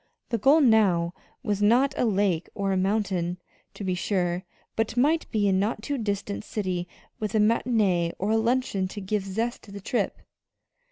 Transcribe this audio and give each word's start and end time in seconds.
The 0.29 0.39
goal 0.39 0.61
now 0.61 1.13
was 1.43 1.61
not 1.61 1.93
a 1.95 2.05
lake 2.05 2.49
or 2.55 2.71
a 2.71 2.75
mountain, 2.75 3.37
to 3.75 3.83
be 3.83 3.93
sure; 3.93 4.43
but 4.75 4.97
might 4.97 5.29
be 5.29 5.47
a 5.47 5.53
not 5.53 5.83
too 5.83 5.99
distant 5.99 6.43
city 6.43 6.87
with 7.19 7.35
a 7.35 7.39
matinée 7.39 8.11
or 8.17 8.31
a 8.31 8.37
luncheon 8.37 8.87
to 8.87 8.99
give 8.99 9.23
zest 9.23 9.61
to 9.61 9.71
the 9.71 9.79
trip. 9.79 10.17